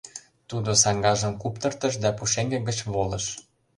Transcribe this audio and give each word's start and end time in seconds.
—Тудо 0.49 0.71
саҥгажым 0.83 1.33
куптыртыш 1.41 1.93
да 2.03 2.09
пушеҥге 2.17 2.59
гыч 2.67 2.79
волыш. 2.93 3.25